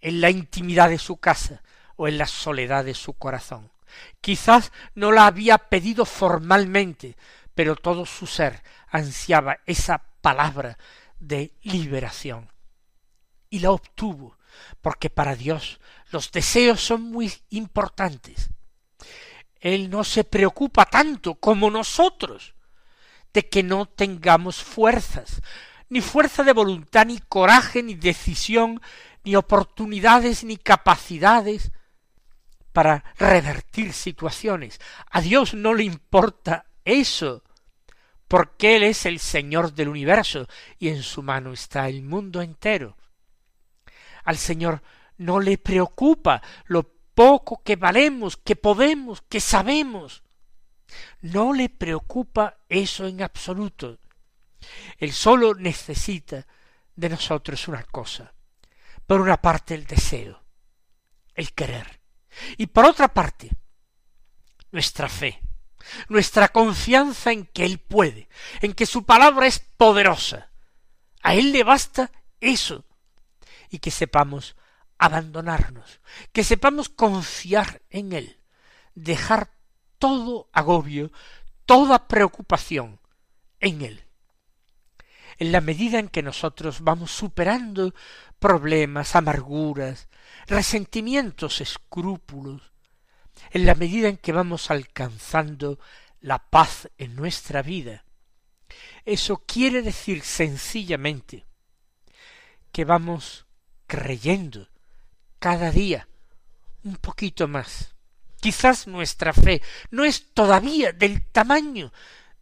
en 0.00 0.20
la 0.20 0.30
intimidad 0.30 0.90
de 0.90 0.98
su 0.98 1.16
casa 1.16 1.62
o 1.96 2.08
en 2.08 2.18
la 2.18 2.26
soledad 2.26 2.84
de 2.84 2.94
su 2.94 3.14
corazón. 3.14 3.70
Quizás 4.20 4.72
no 4.94 5.12
la 5.12 5.26
había 5.26 5.58
pedido 5.58 6.04
formalmente, 6.04 7.16
pero 7.54 7.76
todo 7.76 8.06
su 8.06 8.26
ser 8.26 8.62
ansiaba 8.88 9.58
esa 9.66 10.04
palabra 10.20 10.78
de 11.18 11.54
liberación. 11.62 12.50
Y 13.48 13.60
la 13.60 13.70
obtuvo, 13.72 14.38
porque 14.80 15.10
para 15.10 15.34
Dios 15.34 15.80
los 16.10 16.30
deseos 16.30 16.80
son 16.80 17.02
muy 17.02 17.32
importantes. 17.50 18.50
Él 19.60 19.90
no 19.90 20.04
se 20.04 20.24
preocupa 20.24 20.86
tanto 20.86 21.34
como 21.34 21.70
nosotros 21.70 22.54
de 23.32 23.48
que 23.48 23.62
no 23.62 23.86
tengamos 23.86 24.62
fuerzas, 24.62 25.42
ni 25.88 26.00
fuerza 26.00 26.42
de 26.42 26.52
voluntad, 26.52 27.06
ni 27.06 27.18
coraje, 27.18 27.82
ni 27.82 27.94
decisión, 27.94 28.80
ni 29.24 29.36
oportunidades, 29.36 30.44
ni 30.44 30.56
capacidades 30.56 31.72
para 32.72 33.04
revertir 33.18 33.92
situaciones. 33.92 34.80
A 35.10 35.20
Dios 35.20 35.54
no 35.54 35.74
le 35.74 35.84
importa 35.84 36.66
eso, 36.84 37.42
porque 38.28 38.76
Él 38.76 38.84
es 38.84 39.06
el 39.06 39.18
Señor 39.18 39.74
del 39.74 39.88
universo 39.88 40.46
y 40.78 40.88
en 40.88 41.02
su 41.02 41.22
mano 41.22 41.52
está 41.52 41.88
el 41.88 42.02
mundo 42.02 42.40
entero. 42.40 42.96
Al 44.24 44.38
Señor 44.38 44.82
no 45.18 45.40
le 45.40 45.58
preocupa 45.58 46.40
lo 46.66 46.99
poco 47.14 47.62
que 47.62 47.76
valemos, 47.76 48.36
que 48.36 48.56
podemos, 48.56 49.22
que 49.22 49.40
sabemos. 49.40 50.22
No 51.20 51.52
le 51.52 51.68
preocupa 51.68 52.58
eso 52.68 53.06
en 53.06 53.22
absoluto. 53.22 53.98
Él 54.98 55.12
solo 55.12 55.54
necesita 55.54 56.46
de 56.96 57.08
nosotros 57.08 57.68
una 57.68 57.82
cosa. 57.84 58.32
Por 59.06 59.20
una 59.20 59.40
parte 59.40 59.74
el 59.74 59.86
deseo, 59.86 60.42
el 61.34 61.52
querer. 61.52 62.00
Y 62.56 62.66
por 62.66 62.84
otra 62.84 63.08
parte, 63.08 63.50
nuestra 64.70 65.08
fe, 65.08 65.42
nuestra 66.08 66.48
confianza 66.48 67.32
en 67.32 67.46
que 67.46 67.64
Él 67.64 67.78
puede, 67.78 68.28
en 68.60 68.72
que 68.72 68.86
su 68.86 69.04
palabra 69.04 69.46
es 69.46 69.58
poderosa. 69.58 70.50
A 71.22 71.34
Él 71.34 71.52
le 71.52 71.64
basta 71.64 72.10
eso. 72.40 72.84
Y 73.68 73.78
que 73.78 73.90
sepamos 73.90 74.56
abandonarnos, 75.00 76.00
que 76.30 76.44
sepamos 76.44 76.90
confiar 76.90 77.80
en 77.88 78.12
Él, 78.12 78.38
dejar 78.94 79.50
todo 79.98 80.50
agobio, 80.52 81.10
toda 81.64 82.06
preocupación 82.06 83.00
en 83.60 83.80
Él. 83.80 84.04
En 85.38 85.52
la 85.52 85.62
medida 85.62 85.98
en 85.98 86.10
que 86.10 86.22
nosotros 86.22 86.82
vamos 86.82 87.12
superando 87.12 87.94
problemas, 88.38 89.16
amarguras, 89.16 90.08
resentimientos, 90.46 91.62
escrúpulos, 91.62 92.70
en 93.52 93.64
la 93.64 93.74
medida 93.74 94.08
en 94.08 94.18
que 94.18 94.32
vamos 94.32 94.70
alcanzando 94.70 95.78
la 96.20 96.50
paz 96.50 96.90
en 96.98 97.16
nuestra 97.16 97.62
vida. 97.62 98.04
Eso 99.06 99.38
quiere 99.46 99.80
decir 99.80 100.20
sencillamente 100.20 101.46
que 102.70 102.84
vamos 102.84 103.46
creyendo 103.86 104.69
cada 105.40 105.72
día 105.72 106.06
un 106.84 106.96
poquito 106.96 107.48
más. 107.48 107.94
Quizás 108.40 108.86
nuestra 108.86 109.32
fe 109.32 109.60
no 109.90 110.04
es 110.04 110.32
todavía 110.32 110.92
del 110.92 111.26
tamaño 111.26 111.92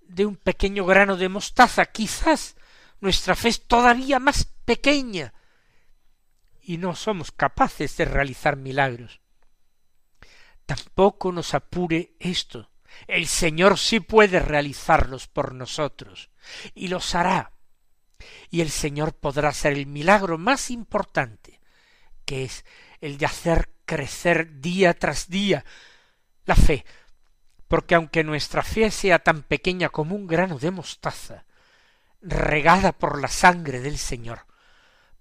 de 0.03 0.27
un 0.27 0.37
pequeño 0.37 0.85
grano 0.85 1.17
de 1.17 1.29
mostaza, 1.29 1.87
quizás 1.87 2.57
nuestra 3.01 3.35
fe 3.35 3.49
es 3.49 3.67
todavía 3.67 4.19
más 4.19 4.45
pequeña 4.65 5.33
y 6.61 6.77
no 6.77 6.95
somos 6.95 7.33
capaces 7.33 7.97
de 7.97 8.05
realizar 8.05 8.57
milagros. 8.57 9.21
Tampoco 10.67 11.33
nos 11.33 11.55
apure 11.55 12.13
esto. 12.21 12.71
El 13.07 13.27
Señor 13.27 13.79
sí 13.79 14.01
puede 14.01 14.39
realizarlos 14.41 15.29
por 15.29 15.55
nosotros, 15.55 16.31
y 16.75 16.89
los 16.89 17.15
hará. 17.15 17.53
Y 18.51 18.61
el 18.61 18.71
Señor 18.71 19.15
podrá 19.15 19.53
ser 19.53 19.73
el 19.75 19.87
milagro 19.87 20.37
más 20.37 20.71
importante, 20.71 21.61
que 22.25 22.45
es 22.45 22.65
el 23.01 23.19
de 23.19 23.27
hacer 23.27 23.71
crecer 23.85 24.61
día 24.61 24.95
tras 24.95 25.29
día 25.29 25.65
la 26.45 26.57
fe, 26.57 26.85
porque 27.69 27.95
aunque 27.95 28.25
nuestra 28.25 28.63
fe 28.63 28.91
sea 28.91 29.19
tan 29.19 29.43
pequeña 29.43 29.89
como 29.89 30.15
un 30.15 30.27
grano 30.27 30.59
de 30.59 30.71
mostaza, 30.71 31.45
regada 32.21 32.93
por 32.93 33.21
la 33.21 33.29
sangre 33.29 33.81
del 33.81 33.99
Señor, 33.99 34.47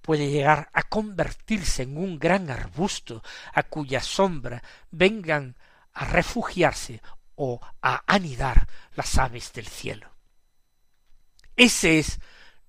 puede 0.02 0.30
llegar 0.30 0.70
a 0.74 0.84
convertirse 0.84 1.84
en 1.84 1.98
un 1.98 2.18
gran 2.18 2.50
arbusto 2.50 3.22
a 3.54 3.64
cuya 3.64 4.02
sombra 4.02 4.64
vengan 4.90 5.58
a 5.94 6.06
refugiarse 6.06 7.02
o 7.36 7.60
a 7.82 8.04
anidar 8.08 8.68
las 8.96 9.18
aves 9.18 9.52
del 9.54 9.68
cielo. 9.68 10.10
Ese 11.56 12.00
es 12.00 12.20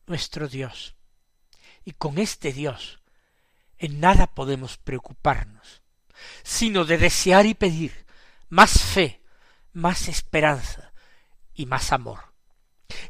nuestro 0.07 0.49
Dios. 0.49 0.97
Y 1.85 1.93
con 1.93 2.19
este 2.19 2.53
Dios 2.53 3.01
en 3.79 4.01
nada 4.01 4.27
podemos 4.27 4.77
preocuparnos, 4.77 5.83
sino 6.43 6.85
de 6.85 6.99
desear 6.99 7.47
y 7.47 7.55
pedir 7.55 8.07
más 8.49 8.83
fe, 8.83 9.23
más 9.73 10.09
esperanza 10.09 10.93
y 11.55 11.67
más 11.67 11.93
amor, 11.93 12.33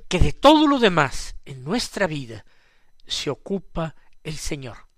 que 0.09 0.19
de 0.19 0.33
todo 0.33 0.67
lo 0.67 0.79
demás 0.79 1.37
en 1.45 1.65
nuestra 1.65 2.07
vida 2.07 2.45
se 3.07 3.31
ocupa 3.31 3.95
el 4.23 4.37
Señor, 4.37 4.89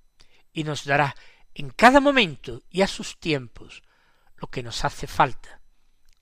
y 0.53 0.65
nos 0.65 0.85
dará 0.85 1.15
en 1.55 1.71
cada 1.71 2.01
momento 2.01 2.63
y 2.71 2.83
a 2.83 2.87
sus 2.87 3.19
tiempos 3.19 3.83
lo 4.37 4.49
que 4.49 4.63
nos 4.63 4.85
hace 4.85 5.07
falta. 5.07 5.61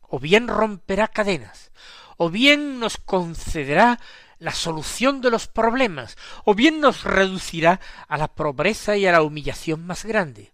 O 0.01 0.19
bien 0.19 0.49
romperá 0.49 1.09
cadenas, 1.09 1.71
o 2.17 2.31
bien 2.31 2.81
nos 2.81 2.97
concederá 2.97 4.01
la 4.39 4.53
solución 4.53 5.21
de 5.21 5.31
los 5.31 5.49
problemas, 5.49 6.17
o 6.45 6.55
bien 6.55 6.81
nos 6.81 7.05
reducirá 7.05 7.81
a 8.07 8.17
la 8.17 8.29
pobreza 8.29 8.97
y 8.97 9.07
a 9.07 9.13
la 9.13 9.23
humillación 9.23 9.87
más 9.87 10.05
grande, 10.05 10.53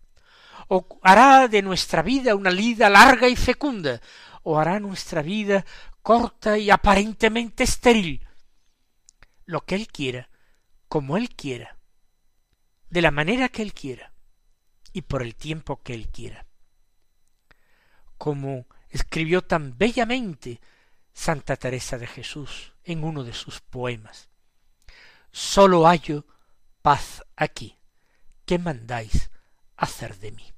o 0.68 0.98
hará 1.02 1.48
de 1.48 1.62
nuestra 1.62 2.02
vida 2.02 2.34
una 2.34 2.50
vida 2.50 2.88
larga 2.88 3.28
y 3.28 3.36
fecunda, 3.36 4.00
o 4.42 4.58
hará 4.58 4.80
nuestra 4.80 5.22
vida 5.22 5.64
corta 6.02 6.58
y 6.58 6.70
aparentemente 6.70 7.64
estéril. 7.64 8.26
Lo 9.46 9.62
que 9.62 9.74
Él 9.74 9.88
quiera, 9.88 10.28
como 10.88 11.16
Él 11.16 11.30
quiera, 11.30 11.78
de 12.90 13.02
la 13.02 13.10
manera 13.10 13.48
que 13.48 13.62
Él 13.62 13.74
quiera, 13.74 14.12
y 14.92 15.02
por 15.02 15.22
el 15.22 15.34
tiempo 15.34 15.82
que 15.82 15.94
Él 15.94 16.08
quiera. 16.08 16.46
Como 18.16 18.66
escribió 18.88 19.42
tan 19.42 19.76
bellamente 19.76 20.60
Santa 21.14 21.56
Teresa 21.56 21.96
de 21.96 22.06
Jesús 22.06 22.74
en 22.82 23.04
uno 23.04 23.24
de 23.24 23.32
sus 23.32 23.60
poemas. 23.60 24.28
Sólo 25.30 25.86
hallo 25.86 26.26
paz 26.82 27.22
aquí. 27.36 27.78
¿Qué 28.44 28.58
mandáis 28.58 29.30
hacer 29.76 30.18
de 30.18 30.32
mí? 30.32 30.52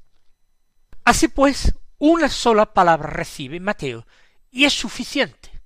Así 1.04 1.28
pues, 1.28 1.72
una 1.98 2.28
sola 2.28 2.74
palabra 2.74 3.08
recibe 3.08 3.60
Mateo 3.60 4.06
y 4.50 4.64
es 4.64 4.72
suficiente. 4.72 5.62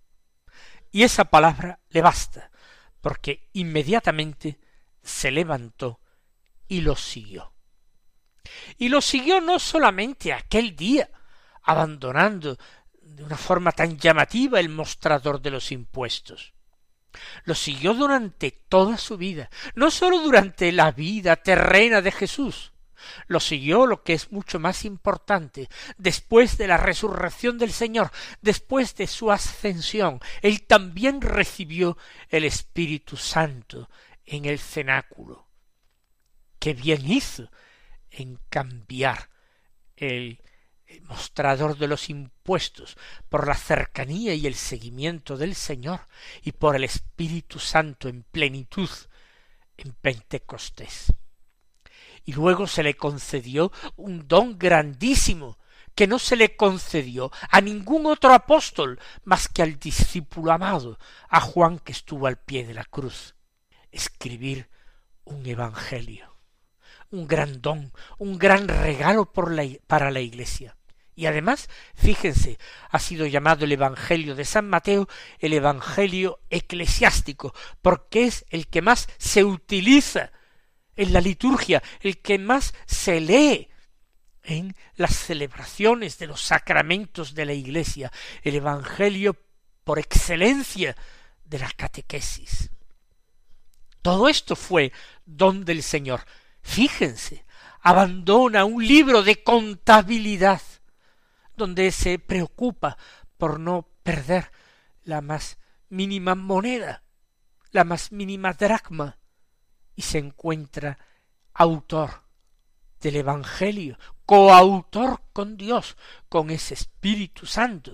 Y 0.90 1.04
esa 1.04 1.24
palabra 1.24 1.80
le 1.88 2.02
basta, 2.02 2.50
porque 3.00 3.48
inmediatamente 3.52 4.60
se 5.02 5.30
levantó 5.30 6.00
y 6.68 6.82
lo 6.82 6.96
siguió. 6.96 7.54
Y 8.76 8.88
lo 8.88 9.00
siguió 9.00 9.40
no 9.40 9.58
solamente 9.58 10.32
aquel 10.32 10.76
día, 10.76 11.10
abandonando 11.62 12.58
de 13.20 13.26
una 13.26 13.36
forma 13.36 13.70
tan 13.70 13.98
llamativa 13.98 14.58
el 14.60 14.70
mostrador 14.70 15.42
de 15.42 15.50
los 15.50 15.72
impuestos. 15.72 16.54
Lo 17.44 17.54
siguió 17.54 17.92
durante 17.92 18.50
toda 18.50 18.96
su 18.96 19.18
vida, 19.18 19.50
no 19.74 19.90
sólo 19.90 20.20
durante 20.20 20.72
la 20.72 20.90
vida 20.90 21.36
terrena 21.36 22.00
de 22.00 22.12
Jesús, 22.12 22.72
lo 23.26 23.38
siguió 23.38 23.84
lo 23.84 24.02
que 24.04 24.14
es 24.14 24.32
mucho 24.32 24.58
más 24.58 24.86
importante, 24.86 25.68
después 25.98 26.56
de 26.56 26.66
la 26.66 26.78
resurrección 26.78 27.58
del 27.58 27.72
Señor, 27.72 28.10
después 28.40 28.94
de 28.96 29.06
su 29.06 29.30
ascensión, 29.30 30.18
él 30.40 30.62
también 30.62 31.20
recibió 31.20 31.98
el 32.30 32.46
Espíritu 32.46 33.18
Santo 33.18 33.90
en 34.24 34.46
el 34.46 34.58
cenáculo. 34.58 35.46
Qué 36.58 36.72
bien 36.72 37.06
hizo 37.10 37.50
en 38.10 38.38
cambiar 38.48 39.28
el 39.96 40.40
mostrador 41.08 41.76
de 41.76 41.88
los 41.88 42.10
impuestos 42.10 42.96
por 43.28 43.46
la 43.46 43.54
cercanía 43.54 44.34
y 44.34 44.46
el 44.46 44.54
seguimiento 44.54 45.36
del 45.36 45.54
Señor 45.54 46.00
y 46.42 46.52
por 46.52 46.76
el 46.76 46.84
Espíritu 46.84 47.58
Santo 47.58 48.08
en 48.08 48.22
plenitud 48.22 48.90
en 49.76 49.92
Pentecostés 49.92 51.12
y 52.24 52.32
luego 52.32 52.66
se 52.66 52.82
le 52.82 52.94
concedió 52.94 53.72
un 53.96 54.28
don 54.28 54.58
grandísimo 54.58 55.58
que 55.94 56.06
no 56.06 56.18
se 56.18 56.36
le 56.36 56.56
concedió 56.56 57.30
a 57.50 57.60
ningún 57.60 58.06
otro 58.06 58.32
apóstol 58.32 59.00
más 59.24 59.48
que 59.48 59.62
al 59.62 59.78
discípulo 59.78 60.52
amado, 60.52 60.98
a 61.28 61.40
Juan 61.40 61.78
que 61.78 61.92
estuvo 61.92 62.26
al 62.26 62.38
pie 62.38 62.66
de 62.66 62.74
la 62.74 62.84
cruz. 62.84 63.34
Escribir 63.90 64.70
un 65.24 65.44
evangelio, 65.44 66.36
un 67.10 67.26
gran 67.26 67.60
don, 67.60 67.92
un 68.18 68.38
gran 68.38 68.68
regalo 68.68 69.32
para 69.32 70.10
la 70.10 70.20
iglesia. 70.20 70.76
Y 71.20 71.26
además, 71.26 71.68
fíjense, 71.94 72.58
ha 72.88 72.98
sido 72.98 73.26
llamado 73.26 73.66
el 73.66 73.72
Evangelio 73.72 74.34
de 74.34 74.46
San 74.46 74.70
Mateo 74.70 75.06
el 75.38 75.52
Evangelio 75.52 76.40
eclesiástico, 76.48 77.54
porque 77.82 78.24
es 78.24 78.46
el 78.48 78.68
que 78.68 78.80
más 78.80 79.06
se 79.18 79.44
utiliza 79.44 80.32
en 80.96 81.12
la 81.12 81.20
liturgia, 81.20 81.82
el 82.00 82.22
que 82.22 82.38
más 82.38 82.72
se 82.86 83.20
lee 83.20 83.68
en 84.44 84.74
las 84.96 85.14
celebraciones 85.14 86.16
de 86.16 86.26
los 86.26 86.40
sacramentos 86.40 87.34
de 87.34 87.44
la 87.44 87.52
Iglesia, 87.52 88.10
el 88.40 88.54
Evangelio 88.54 89.36
por 89.84 89.98
excelencia 89.98 90.96
de 91.44 91.58
la 91.58 91.70
catequesis. 91.72 92.70
Todo 94.00 94.26
esto 94.26 94.56
fue 94.56 94.90
don 95.26 95.66
del 95.66 95.82
Señor. 95.82 96.24
Fíjense, 96.62 97.44
abandona 97.82 98.64
un 98.64 98.86
libro 98.86 99.22
de 99.22 99.42
contabilidad, 99.42 100.62
donde 101.60 101.92
se 101.92 102.18
preocupa 102.18 102.96
por 103.36 103.60
no 103.60 103.86
perder 104.02 104.50
la 105.04 105.20
más 105.20 105.58
mínima 105.90 106.34
moneda, 106.34 107.02
la 107.70 107.84
más 107.84 108.12
mínima 108.12 108.54
dracma, 108.54 109.18
y 109.94 110.02
se 110.02 110.16
encuentra 110.16 110.98
autor 111.52 112.22
del 112.98 113.16
Evangelio, 113.16 113.98
coautor 114.24 115.22
con 115.34 115.58
Dios, 115.58 115.98
con 116.30 116.48
ese 116.48 116.72
Espíritu 116.72 117.44
Santo, 117.44 117.92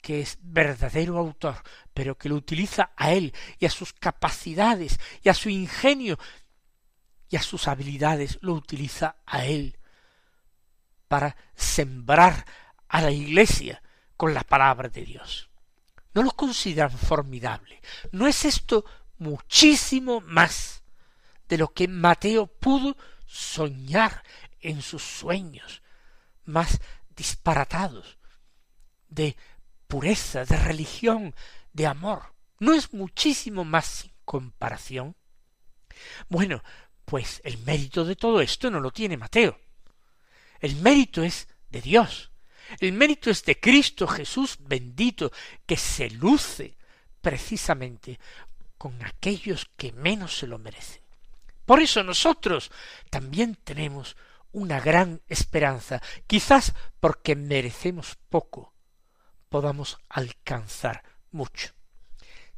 que 0.00 0.20
es 0.20 0.38
verdadero 0.40 1.18
autor, 1.18 1.56
pero 1.92 2.16
que 2.16 2.28
lo 2.28 2.36
utiliza 2.36 2.92
a 2.96 3.12
él 3.12 3.34
y 3.58 3.66
a 3.66 3.70
sus 3.70 3.92
capacidades 3.92 5.00
y 5.24 5.28
a 5.28 5.34
su 5.34 5.48
ingenio 5.48 6.18
y 7.28 7.36
a 7.36 7.42
sus 7.42 7.66
habilidades, 7.66 8.38
lo 8.42 8.52
utiliza 8.52 9.16
a 9.26 9.44
él 9.44 9.76
para 11.08 11.36
sembrar 11.56 12.44
a 12.88 13.02
la 13.02 13.10
iglesia 13.10 13.82
con 14.16 14.34
la 14.34 14.42
palabra 14.42 14.88
de 14.88 15.04
Dios. 15.04 15.50
¿No 16.14 16.22
lo 16.22 16.30
consideran 16.32 16.90
formidable? 16.90 17.80
¿No 18.12 18.26
es 18.26 18.44
esto 18.44 18.84
muchísimo 19.18 20.20
más 20.20 20.82
de 21.48 21.58
lo 21.58 21.72
que 21.72 21.88
Mateo 21.88 22.46
pudo 22.46 22.96
soñar 23.26 24.22
en 24.60 24.82
sus 24.82 25.02
sueños 25.02 25.82
más 26.44 26.80
disparatados, 27.14 28.18
de 29.08 29.36
pureza, 29.86 30.44
de 30.44 30.56
religión, 30.56 31.34
de 31.72 31.86
amor. 31.86 32.34
¿No 32.58 32.74
es 32.74 32.92
muchísimo 32.92 33.64
más 33.64 33.86
sin 33.86 34.12
comparación? 34.24 35.16
Bueno, 36.28 36.62
pues 37.04 37.40
el 37.44 37.58
mérito 37.58 38.04
de 38.04 38.16
todo 38.16 38.40
esto 38.40 38.70
no 38.70 38.80
lo 38.80 38.90
tiene 38.90 39.16
Mateo. 39.16 39.58
El 40.60 40.76
mérito 40.76 41.22
es 41.22 41.48
de 41.70 41.80
Dios. 41.80 42.30
El 42.80 42.92
mérito 42.92 43.30
es 43.30 43.44
de 43.44 43.58
Cristo 43.58 44.06
Jesús 44.06 44.56
bendito, 44.60 45.32
que 45.66 45.76
se 45.76 46.10
luce 46.10 46.76
precisamente 47.20 48.18
con 48.76 49.02
aquellos 49.04 49.70
que 49.76 49.92
menos 49.92 50.36
se 50.38 50.46
lo 50.46 50.58
merecen. 50.58 51.02
Por 51.66 51.80
eso 51.80 52.02
nosotros 52.02 52.70
también 53.10 53.56
tenemos 53.56 54.16
una 54.52 54.80
gran 54.80 55.20
esperanza, 55.28 56.02
quizás 56.26 56.74
porque 57.00 57.36
merecemos 57.36 58.16
poco, 58.28 58.72
podamos 59.48 59.98
alcanzar 60.08 61.02
mucho. 61.30 61.74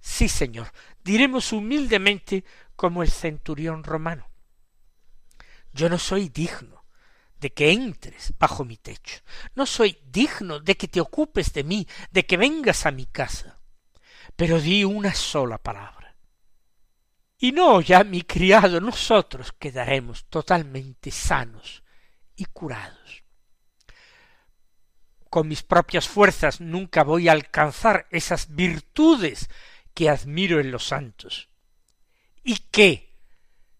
Sí, 0.00 0.28
Señor, 0.28 0.72
diremos 1.02 1.52
humildemente 1.52 2.44
como 2.76 3.02
el 3.02 3.10
centurión 3.10 3.84
romano. 3.84 4.28
Yo 5.72 5.88
no 5.88 5.98
soy 5.98 6.28
digno 6.28 6.79
de 7.40 7.52
que 7.52 7.72
entres 7.72 8.32
bajo 8.38 8.64
mi 8.64 8.76
techo, 8.76 9.20
no 9.54 9.66
soy 9.66 9.98
digno 10.04 10.60
de 10.60 10.76
que 10.76 10.88
te 10.88 11.00
ocupes 11.00 11.52
de 11.52 11.64
mí, 11.64 11.86
de 12.10 12.26
que 12.26 12.36
vengas 12.36 12.86
a 12.86 12.90
mi 12.90 13.06
casa, 13.06 13.60
pero 14.36 14.60
di 14.60 14.84
una 14.84 15.14
sola 15.14 15.58
palabra 15.58 16.00
y 17.42 17.52
no 17.52 17.80
ya 17.80 18.04
mi 18.04 18.20
criado, 18.22 18.80
nosotros 18.82 19.52
quedaremos 19.58 20.26
totalmente 20.26 21.10
sanos 21.10 21.82
y 22.36 22.44
curados. 22.44 23.24
Con 25.30 25.48
mis 25.48 25.62
propias 25.62 26.06
fuerzas 26.06 26.60
nunca 26.60 27.02
voy 27.02 27.28
a 27.28 27.32
alcanzar 27.32 28.06
esas 28.10 28.54
virtudes 28.54 29.48
que 29.94 30.10
admiro 30.10 30.60
en 30.60 30.70
los 30.70 30.84
santos. 30.84 31.48
Y 32.44 32.58
que, 32.70 33.09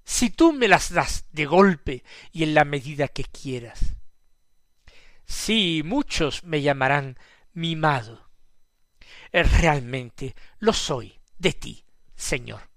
si 0.04 0.30
tú 0.30 0.52
me 0.52 0.68
las 0.68 0.92
das 0.92 1.26
de 1.32 1.46
golpe 1.46 2.04
y 2.32 2.42
en 2.42 2.54
la 2.54 2.64
medida 2.64 3.08
que 3.08 3.24
quieras. 3.24 3.96
Sí, 5.24 5.82
muchos 5.84 6.44
me 6.44 6.62
llamarán 6.62 7.18
mimado. 7.52 8.30
Realmente 9.32 10.34
lo 10.58 10.72
soy 10.72 11.20
de 11.38 11.52
ti, 11.52 11.84
Señor 12.16 12.70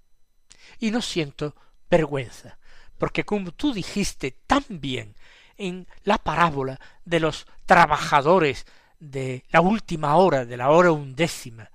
y 0.78 0.90
no 0.90 1.00
siento 1.00 1.54
vergüenza, 1.90 2.58
porque 2.98 3.24
como 3.24 3.52
tú 3.52 3.72
dijiste 3.72 4.32
tan 4.46 4.64
bien 4.68 5.16
en 5.56 5.86
la 6.02 6.18
parábola 6.18 6.80
de 7.04 7.20
los 7.20 7.46
trabajadores 7.66 8.66
de 8.98 9.44
la 9.50 9.60
última 9.60 10.16
hora, 10.16 10.44
de 10.44 10.56
la 10.56 10.70
hora 10.70 10.92
undécima, 10.92 11.70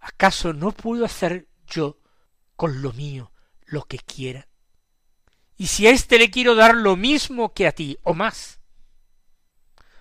¿acaso 0.00 0.52
no 0.52 0.72
puedo 0.72 1.04
hacer 1.04 1.48
yo 1.66 1.98
con 2.56 2.82
lo 2.82 2.92
mío 2.92 3.32
lo 3.68 3.84
que 3.84 3.98
quiera? 3.98 4.48
Y 5.56 5.66
si 5.66 5.86
a 5.86 5.90
éste 5.90 6.18
le 6.18 6.30
quiero 6.30 6.54
dar 6.54 6.74
lo 6.74 6.96
mismo 6.96 7.52
que 7.52 7.66
a 7.66 7.72
ti, 7.72 7.98
o 8.02 8.14
más, 8.14 8.60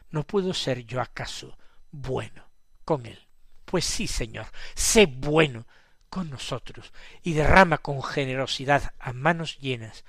¿no 0.09 0.23
puedo 0.23 0.53
ser 0.53 0.85
yo 0.85 1.01
acaso 1.01 1.57
bueno 1.91 2.49
con 2.85 3.05
él? 3.05 3.19
Pues 3.65 3.85
sí, 3.85 4.07
Señor, 4.07 4.47
sé 4.75 5.05
bueno 5.07 5.67
con 6.09 6.29
nosotros 6.29 6.93
y 7.21 7.33
derrama 7.33 7.79
con 7.79 8.01
generosidad 8.01 8.93
a 8.99 9.13
manos 9.13 9.57
llenas 9.59 10.05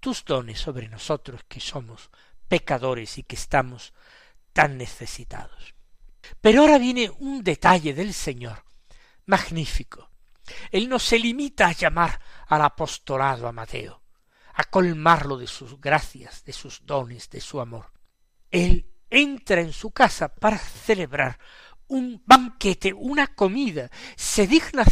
tus 0.00 0.24
dones 0.24 0.60
sobre 0.60 0.88
nosotros 0.88 1.42
que 1.48 1.60
somos 1.60 2.10
pecadores 2.48 3.16
y 3.16 3.22
que 3.22 3.36
estamos 3.36 3.94
tan 4.52 4.76
necesitados. 4.76 5.74
Pero 6.40 6.62
ahora 6.62 6.78
viene 6.78 7.10
un 7.20 7.44
detalle 7.44 7.94
del 7.94 8.12
Señor 8.12 8.64
magnífico. 9.26 10.09
Él 10.70 10.88
no 10.88 10.98
se 10.98 11.18
limita 11.18 11.68
a 11.68 11.72
llamar 11.72 12.20
al 12.46 12.62
apostolado 12.62 13.46
a 13.46 13.52
Mateo, 13.52 14.02
a 14.54 14.64
colmarlo 14.64 15.36
de 15.36 15.46
sus 15.46 15.80
gracias, 15.80 16.44
de 16.44 16.52
sus 16.52 16.84
dones, 16.84 17.30
de 17.30 17.40
su 17.40 17.60
amor. 17.60 17.92
Él 18.50 18.86
entra 19.08 19.60
en 19.60 19.72
su 19.72 19.90
casa 19.90 20.28
para 20.28 20.58
celebrar 20.58 21.38
un 21.88 22.22
banquete, 22.24 22.92
una 22.92 23.26
comida, 23.26 23.90
se 24.16 24.46
digna 24.46 24.84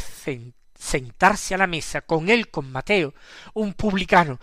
sentarse 0.75 1.55
a 1.55 1.59
la 1.59 1.67
mesa 1.67 2.01
con 2.03 2.29
él, 2.29 2.51
con 2.51 2.71
Mateo, 2.71 3.15
un 3.55 3.73
publicano, 3.73 4.41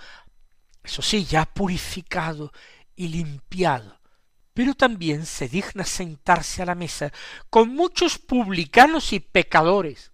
eso 0.82 1.02
sí, 1.02 1.26
ya 1.26 1.46
purificado 1.46 2.52
y 2.96 3.10
limpiado, 3.10 4.00
pero 4.54 4.74
también 4.74 5.26
se 5.26 5.50
digna 5.50 5.84
sentarse 5.84 6.62
a 6.62 6.66
la 6.66 6.76
mesa 6.76 7.12
con 7.50 7.70
muchos 7.70 8.18
publicanos 8.20 9.12
y 9.12 9.20
pecadores, 9.20 10.14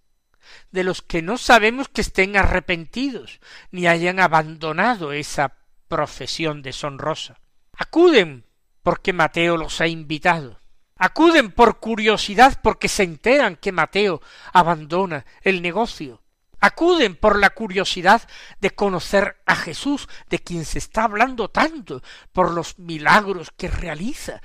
de 0.70 0.84
los 0.84 1.02
que 1.02 1.22
no 1.22 1.38
sabemos 1.38 1.88
que 1.88 2.00
estén 2.00 2.36
arrepentidos, 2.36 3.40
ni 3.70 3.86
hayan 3.86 4.20
abandonado 4.20 5.12
esa 5.12 5.56
profesión 5.88 6.62
deshonrosa. 6.62 7.40
Acuden 7.76 8.44
porque 8.82 9.12
Mateo 9.12 9.56
los 9.56 9.80
ha 9.80 9.86
invitado. 9.86 10.60
Acuden 10.96 11.50
por 11.50 11.80
curiosidad 11.80 12.60
porque 12.62 12.88
se 12.88 13.02
enteran 13.02 13.56
que 13.56 13.72
Mateo 13.72 14.20
abandona 14.52 15.26
el 15.42 15.62
negocio. 15.62 16.22
Acuden 16.60 17.16
por 17.16 17.38
la 17.40 17.50
curiosidad 17.50 18.22
de 18.60 18.70
conocer 18.70 19.42
a 19.46 19.56
Jesús, 19.56 20.08
de 20.30 20.38
quien 20.38 20.64
se 20.64 20.78
está 20.78 21.04
hablando 21.04 21.50
tanto, 21.50 22.02
por 22.32 22.52
los 22.52 22.78
milagros 22.78 23.50
que 23.56 23.66
realiza, 23.66 24.40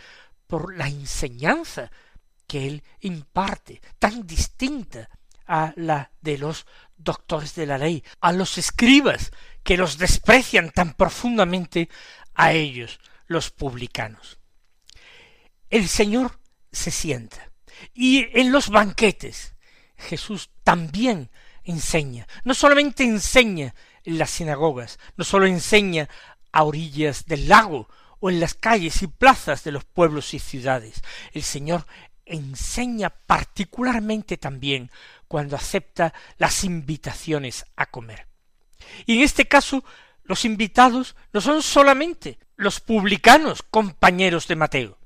por 0.47 0.75
la 0.75 0.87
enseñanza 0.87 1.91
que 2.47 2.65
él 2.65 2.83
imparte, 3.01 3.81
tan 3.99 4.25
distinta 4.25 5.09
a 5.47 5.73
la 5.75 6.11
de 6.21 6.37
los 6.37 6.65
doctores 6.97 7.55
de 7.55 7.65
la 7.65 7.77
ley, 7.77 8.03
a 8.19 8.31
los 8.31 8.57
escribas, 8.57 9.31
que 9.63 9.77
los 9.77 9.97
desprecian 9.97 10.71
tan 10.71 10.93
profundamente 10.93 11.89
a 12.33 12.53
ellos, 12.53 12.99
los 13.27 13.51
publicanos. 13.51 14.39
El 15.69 15.87
Señor 15.87 16.39
se 16.71 16.91
sienta. 16.91 17.51
Y 17.93 18.27
en 18.39 18.51
los 18.51 18.69
banquetes 18.69 19.55
Jesús 19.97 20.49
también 20.63 21.29
enseña. 21.63 22.27
No 22.43 22.53
solamente 22.53 23.03
enseña 23.03 23.75
en 24.03 24.17
las 24.17 24.29
sinagogas, 24.29 24.99
no 25.17 25.23
solo 25.23 25.45
enseña 25.45 26.07
a 26.51 26.63
orillas 26.63 27.25
del 27.25 27.49
lago 27.49 27.89
o 28.19 28.29
en 28.29 28.39
las 28.39 28.53
calles 28.53 29.01
y 29.01 29.07
plazas 29.07 29.63
de 29.63 29.71
los 29.71 29.83
pueblos 29.83 30.33
y 30.33 30.39
ciudades. 30.39 31.01
El 31.33 31.43
Señor 31.43 31.85
enseña 32.27 33.09
particularmente 33.09 34.37
también 34.37 34.91
cuando 35.27 35.55
acepta 35.55 36.13
las 36.37 36.63
invitaciones 36.63 37.65
a 37.75 37.87
comer. 37.87 38.27
Y 39.05 39.17
en 39.17 39.23
este 39.23 39.47
caso, 39.47 39.83
los 40.23 40.45
invitados 40.45 41.15
no 41.33 41.41
son 41.41 41.61
solamente 41.61 42.39
los 42.55 42.79
publicanos 42.79 43.63
compañeros 43.63 44.47
de 44.47 44.55
Mateo, 44.55 44.97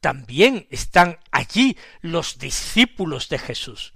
también 0.00 0.66
están 0.70 1.18
allí 1.32 1.76
los 2.00 2.38
discípulos 2.38 3.28
de 3.28 3.38
Jesús. 3.38 3.94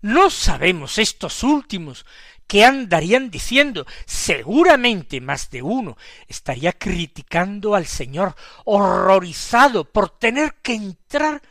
No 0.00 0.30
sabemos 0.30 0.98
estos 0.98 1.42
últimos 1.42 2.06
qué 2.46 2.64
andarían 2.64 3.30
diciendo. 3.30 3.86
Seguramente 4.06 5.20
más 5.20 5.50
de 5.50 5.62
uno 5.62 5.96
estaría 6.26 6.72
criticando 6.72 7.74
al 7.74 7.86
Señor, 7.86 8.34
horrorizado 8.64 9.84
por 9.84 10.18
tener 10.18 10.54
que 10.62 10.74
entrar 10.74 11.42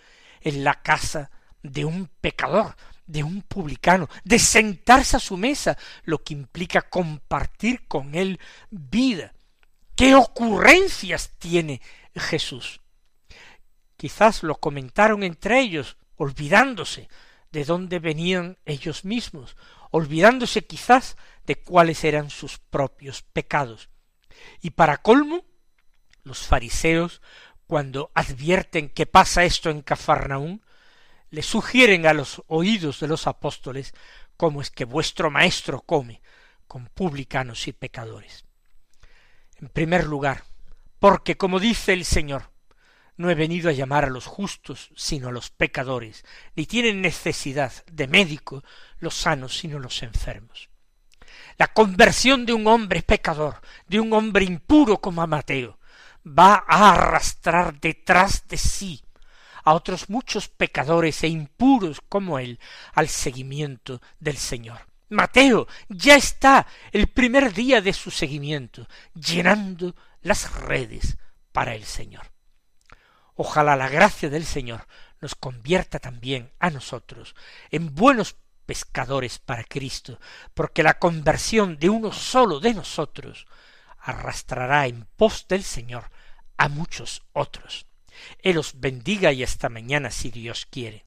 en 0.48 0.64
la 0.64 0.82
casa 0.82 1.30
de 1.62 1.84
un 1.84 2.10
pecador, 2.22 2.78
de 3.06 3.22
un 3.22 3.42
publicano, 3.42 4.08
de 4.24 4.40
sentarse 4.40 5.18
a 5.18 5.20
su 5.20 5.36
mesa, 5.36 5.78
lo 6.06 6.24
que 6.24 6.34
implica 6.34 6.84
compartir 6.84 7.86
con 7.86 8.16
él 8.16 8.40
vida. 8.70 9.34
¿Qué 9.94 10.16
ocurrencias 10.16 11.32
tiene 11.38 11.82
Jesús? 12.16 12.80
Quizás 13.98 14.42
lo 14.42 14.56
comentaron 14.56 15.24
entre 15.24 15.60
ellos, 15.60 15.98
olvidándose 16.16 17.10
de 17.52 17.66
dónde 17.66 18.00
venían 18.00 18.58
ellos 18.66 19.04
mismos, 19.04 19.58
olvidándose 19.92 20.66
quizás 20.66 21.18
de 21.46 21.58
cuáles 21.58 22.06
eran 22.06 22.30
sus 22.30 22.58
propios 22.58 23.22
pecados. 23.22 23.90
Y 24.62 24.70
para 24.70 24.98
colmo, 24.98 25.44
los 26.24 26.46
fariseos, 26.46 27.22
cuando 27.68 28.12
advierten 28.14 28.90
que 28.90 29.06
pasa 29.06 29.44
esto 29.44 29.70
en 29.70 29.82
Cafarnaún, 29.82 30.62
le 31.30 31.44
sugieren 31.44 32.08
a 32.08 32.14
los 32.14 32.42
oídos 32.48 33.02
de 33.02 33.08
los 33.08 33.28
apóstoles 33.28 33.94
cómo 34.38 34.62
es 34.62 34.72
que 34.72 34.86
vuestro 34.86 35.30
maestro 35.30 35.82
come 35.82 36.22
con 36.68 36.88
publicanos 36.88 37.68
y 37.68 37.74
pecadores. 37.74 38.46
En 39.58 39.70
primer 39.70 40.06
lugar, 40.06 40.44
porque 41.00 41.36
como 41.36 41.60
dice 41.60 41.94
el 41.94 42.06
Señor, 42.06 42.52
no 43.18 43.30
he 43.30 43.36
venido 43.36 43.70
a 43.70 43.74
llamar 43.74 44.06
a 44.06 44.10
los 44.10 44.28
justos, 44.28 44.92
sino 44.96 45.30
a 45.30 45.32
los 45.32 45.50
pecadores, 45.50 46.24
ni 46.56 46.66
tienen 46.66 47.02
necesidad 47.02 47.74
de 47.92 48.08
médico 48.08 48.64
los 49.00 49.16
sanos, 49.16 49.58
sino 49.58 49.80
los 49.80 50.04
enfermos. 50.04 50.70
La 51.58 51.68
conversión 51.68 52.46
de 52.46 52.54
un 52.54 52.68
hombre 52.68 53.02
pecador, 53.02 53.60
de 53.88 54.00
un 54.00 54.14
hombre 54.14 54.46
impuro 54.46 55.00
como 55.02 55.24
a 55.24 55.28
Mateo, 55.28 55.77
va 56.28 56.64
a 56.68 56.94
arrastrar 56.94 57.80
detrás 57.80 58.48
de 58.48 58.58
sí 58.58 59.04
a 59.64 59.74
otros 59.74 60.10
muchos 60.10 60.48
pecadores 60.48 61.24
e 61.24 61.28
impuros 61.28 62.02
como 62.08 62.40
él 62.40 62.60
al 62.94 63.10
seguimiento 63.10 64.02
del 64.20 64.38
Señor. 64.38 64.88
Mateo 65.10 65.68
ya 65.90 66.16
está 66.16 66.68
el 66.92 67.08
primer 67.08 67.54
día 67.54 67.82
de 67.82 67.94
su 67.94 68.12
seguimiento, 68.12 68.88
llenando 69.14 69.96
las 70.22 70.54
redes 70.54 71.18
para 71.52 71.76
el 71.76 71.86
Señor. 71.86 72.32
Ojalá 73.36 73.76
la 73.76 73.88
gracia 73.90 74.30
del 74.30 74.46
Señor 74.46 74.88
nos 75.22 75.36
convierta 75.36 76.00
también 76.00 76.52
a 76.60 76.70
nosotros 76.70 77.36
en 77.72 77.94
buenos 77.94 78.36
pescadores 78.66 79.40
para 79.40 79.64
Cristo, 79.64 80.20
porque 80.54 80.84
la 80.84 81.00
conversión 81.00 81.78
de 81.78 81.90
uno 81.90 82.12
solo 82.12 82.60
de 82.60 82.74
nosotros 82.74 83.48
arrastrará 84.08 84.88
en 84.88 85.06
pos 85.18 85.48
del 85.48 85.64
Señor 85.64 86.12
a 86.56 86.70
muchos 86.70 87.24
otros. 87.34 87.88
Él 88.42 88.58
os 88.58 88.80
bendiga 88.80 89.32
y 89.34 89.44
hasta 89.44 89.70
mañana 89.70 90.12
si 90.12 90.32
Dios 90.32 90.66
quiere. 90.66 91.07